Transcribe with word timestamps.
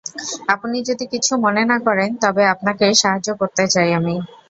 আপনি 0.47 0.77
যদি 0.89 1.05
কিছু 1.13 1.33
মনে 1.43 1.63
না 1.65 1.87
করেন, 1.87 2.09
তবে 2.23 2.43
আপনাকে 2.53 2.85
সাহায্য 3.01 3.29
করতে 3.41 3.63
চাই 3.73 3.89
আমি! 3.99 4.15